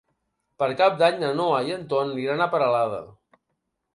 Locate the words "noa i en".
1.41-1.85